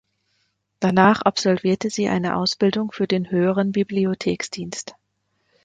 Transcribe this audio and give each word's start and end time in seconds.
Danach 0.79 1.21
absolvierte 1.21 1.91
sie 1.91 2.09
eine 2.09 2.35
Ausbildung 2.37 2.91
für 2.91 3.05
den 3.05 3.29
Höheren 3.29 3.71
Bibliotheksdienst. 3.71 4.95